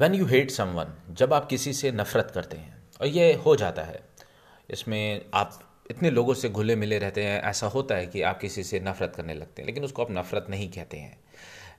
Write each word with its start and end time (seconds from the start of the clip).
When 0.00 0.14
you 0.14 0.26
hate 0.26 0.50
someone 0.50 1.14
जब 1.14 1.32
आप 1.34 1.46
किसी 1.46 1.72
से 1.72 1.92
नफ़रत 1.92 2.30
करते 2.34 2.56
हैं, 2.56 2.82
और 3.00 3.06
ये 3.06 3.32
हो 3.34 3.56
जाता 3.56 3.82
है, 3.82 4.00
इसमें 4.70 5.26
आप 5.34 5.60
इतने 5.90 6.10
लोगों 6.10 6.34
से 6.34 6.48
घुले 6.48 6.76
मिले 6.76 6.98
रहते 6.98 7.24
हैं, 7.24 7.42
ऐसा 7.42 7.66
होता 7.66 7.94
है 7.94 8.06
कि 8.06 8.22
आप 8.22 8.40
किसी 8.40 8.62
से 8.62 8.80
नफ़रत 8.80 9.12
करने 9.16 9.34
लगते 9.34 9.62
हैं, 9.62 9.66
लेकिन 9.66 9.84
उसको 9.84 10.02
आप 10.02 10.10
नफ़रत 10.10 10.46
नहीं 10.50 10.68
कहते 10.68 10.96
हैं। 10.96 11.18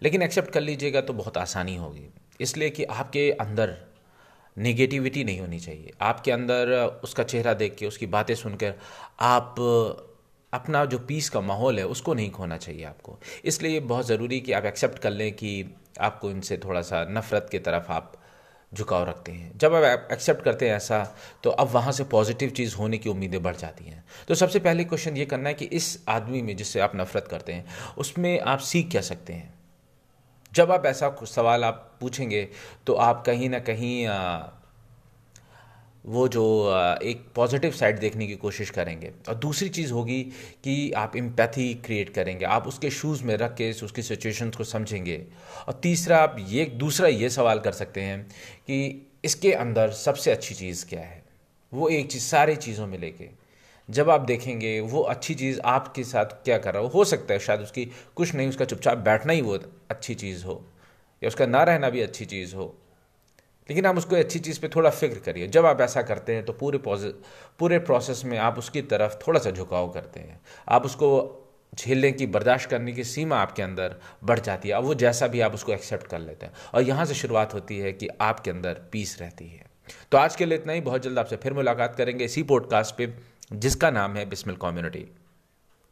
लेकिन 0.04 0.21
एक्सेप्ट 0.21 0.51
कर 0.51 0.62
लीजिएगा 0.62 1.01
तो 1.01 1.13
बहुत 1.13 1.38
आसानी 1.38 1.75
होगी। 1.75 2.09
इसलिए 2.41 2.70
कि 2.70 2.83
आपके 2.83 3.32
अंदर 3.32 3.78
नेगेटिविटी 4.57 5.23
नहीं 5.23 5.39
होनी 5.39 5.59
चाहिए। 5.59 5.91
आपके 6.02 6.32
अंदर 6.32 6.71
उसका 7.04 7.23
चेहरा 7.23 7.54
देख 7.54 7.75
के, 7.75 7.88
उसकी 7.88 8.05
बातें 8.05 8.36
सुनकर 8.36 8.73
आप 9.20 9.55
अपना 10.55 10.83
जो 10.85 10.99
पीस 10.99 11.29
का 11.29 11.41
माहौल 11.41 11.79
है, 11.79 11.85
उसको 11.85 12.13
नहीं 12.13 12.29
खोना 12.31 12.57
चाहिए 12.57 12.83
आपको। 12.85 13.19
इसलिए 13.45 13.79
बहुत 13.79 14.07
ज़रूरी 14.07 14.39
कि 14.39 14.51
आप 14.51 14.65
एक्सेप्ट 14.65 14.99
कर 14.99 15.11
लें 15.11 15.31
कि 15.33 15.75
आपको 16.01 16.31
इनसे 16.31 16.57
थोड़ा 16.57 16.81
सा 16.81 17.05
नफ़रत 17.09 17.47
की 17.51 17.59
तरफ़ 17.59 17.91
आप 17.91 18.13
झुकाव 18.73 19.04
रखते 19.04 19.32
हैं। 19.32 19.51
जब 19.57 19.73
आप 19.75 20.07
एक्सेप्ट 20.11 20.43
करते 20.43 20.69
हैं 20.69 20.75
ऐसा 20.75 20.97
तो 21.43 21.49
अब 21.49 21.68
वहाँ 21.68 21.91
से 21.91 22.04
पॉजिटिव 22.04 22.49
चीज़ 22.49 22.75
होने 22.75 22.97
की 22.97 23.10
उम्मीदें 23.10 23.41
बढ़ 23.43 23.55
जाती 23.55 23.86
हैं। 23.86 24.04
तो 24.27 24.36
सबसे 24.36 24.60
पहले 24.60 24.83
क्वेश्चन 24.83 25.18
ये 25.18 25.25
करना 25.25 25.49
है 25.49 25.55
कि 25.55 25.65
इस 25.65 26.04
आदमी 26.10 26.41
में 26.41 26.55
जिससे 26.57 26.79
आप 26.79 26.96
नफ़रत 26.96 27.27
करते 27.27 27.54
हैं, 27.54 27.65
उसमें 27.97 28.39
आप 28.39 28.60
सीख 28.60 28.89
क्या 28.91 29.01
सकते 29.01 29.33
हैं? 29.33 29.54
जब 30.54 30.71
आप 30.71 30.85
ऐसा 30.85 31.15
सवाल 31.25 31.63
आप 31.63 31.97
पूछेंगे 32.02 32.47
तो 32.88 32.94
आप 32.94 33.23
कहीं 33.25 33.49
ना 33.49 33.59
कहीं 33.59 34.05
वो 36.05 36.27
जो 36.27 36.72
एक 37.03 37.25
पॉजिटिव 37.36 37.72
साइड 37.72 38.00
देखने 38.00 38.27
की 38.27 38.36
कोशिश 38.36 38.69
करेंगे। 38.69 39.11
और 39.30 39.36
दूसरी 39.36 39.69
चीज़ 39.69 39.94
होगी 39.94 40.23
कि 40.63 40.91
आप 40.91 41.16
इम्पैथी 41.16 41.73
क्रिएट 41.73 42.09
करेंगे। 42.09 42.45
आप 42.45 42.67
उसके 42.67 42.89
शूज़ 42.89 43.23
में 43.23 43.38
रख 43.38 43.55
के, 43.55 43.72
उसकी 43.72 44.02
सिचुएशन 44.02 44.49
को 44.49 44.63
समझेंगे। 44.63 45.25
और 45.67 45.73
तीसरा, 45.73 46.17
आप 46.17 46.36
ये, 46.39 46.66
दूसरा 46.66 47.08
ये 47.08 47.30
सवाल 47.30 47.59
कर 47.59 47.72
सकते 47.72 48.02
हैं 48.02 48.23
कि 48.61 49.08
इसके 49.25 49.53
अंदर 49.53 49.91
सबसे 49.91 50.31
अच्छी 50.31 50.55
चीज़ 50.55 50.85
क्या 50.85 51.02
है? 51.02 51.25
वो 51.73 51.89
एक 51.89 52.11
चीज़, 52.11 52.23
सारी 52.23 52.55
चीज़ों 52.55 52.87
में 52.87 52.99
लेके। 52.99 53.30
जब 53.89 54.09
आप 54.09 54.21
देखेंगे, 54.21 54.80
वो 54.80 55.02
अच्छी 55.02 55.35
चीज़ 55.35 55.59
आपके 55.59 56.03
साथ 56.03 56.25
क्या 56.25 56.58
कर 56.58 56.73
रहा 56.73 56.83
हो? 56.83 56.87
हो 56.87 57.05
सकता 57.05 57.33
है 57.33 57.39
शायद 57.39 57.59
उसकी 57.59 57.91
कुछ 58.15 58.33
नहीं, 58.33 58.47
उसका 58.47 58.65
चुपचाप 58.65 58.97
बैठना 58.97 59.33
ही 59.33 59.41
वो 59.41 59.59
अच्छी 59.91 60.15
चीज़ 60.15 60.45
हो। 60.45 60.65
या 61.23 61.27
उसका 61.27 61.45
ना 61.45 61.63
रहना 61.63 61.89
भी 61.89 62.02
अच्छी 62.02 62.25
चीज़ 62.25 62.55
हो। 62.55 62.75
लेकिन 63.69 63.85
आप 63.85 63.97
उसको 63.97 64.16
अच्छी 64.16 64.39
चीज़ 64.39 64.59
पे 64.59 64.67
थोड़ा 64.67 64.89
फ़िक्र 64.89 65.19
करिए। 65.19 65.47
जब 65.47 65.66
आप 65.66 65.81
ऐसा 65.81 66.02
करते 66.02 66.35
हैं 66.35 66.45
तो 66.45 66.53
पूरे 66.53 66.77
पूरे 67.59 67.80
प्रोसेस 67.80 68.21
में 68.25 68.38
आप 68.38 68.58
उसकी 68.58 68.81
तरफ़ 68.81 69.16
थोड़ा 69.27 69.39
सा 69.39 69.52
झुकाव 69.52 69.89
करते 69.89 70.19
हैं। 70.19 70.39
आप 70.69 70.85
उसको 70.85 71.41
झेलने 71.75 72.11
की, 72.11 72.25
बर्दाश्त 72.27 72.69
करने 72.69 72.91
की 72.91 73.03
सीमा 73.03 73.38
आपके 73.38 73.61
अंदर 73.61 73.95
बढ़ 74.23 74.39
जाती 74.39 74.69
है। 74.69 74.75
अब 74.75 74.83
वो 74.83 74.93
जैसा 74.93 75.27
भी 75.27 75.39
आप 75.41 75.53
उसको 75.53 75.73
एक्सेप्ट 75.73 76.08
कर 76.08 76.19
लेते 76.19 76.45
हैं। 76.45 76.53
और 76.73 76.81
यहाँ 76.81 77.05
से 77.05 77.13
शुरुआत 77.13 77.53
होती 77.53 77.80
है 77.80 77.93
कि 77.93 78.08
आपके 78.21 78.52
अंदर 78.52 78.81
पीस 78.91 79.17
रहती 79.21 79.47
है। 79.47 79.66
तो 80.11 80.17
आज 80.17 80.36
के 80.36 80.45
लिए 80.45 80.58
इतना 80.58 80.73
ही। 80.73 80.81
बहुत 80.81 81.02
जल्द 81.02 81.19
आपसे 81.19 81.36
फिर 81.36 81.53
मुलाकात 81.53 81.95
करेंगे 81.95 82.25
इसी 82.25 82.43
पॉडकास्ट 82.43 82.95
पे, 82.95 83.13
जिसका 83.53 83.91
नाम 83.91 84.16
है 84.16 84.25
बिस्मिल 84.25 84.55
कम्युनिटी 84.55 85.08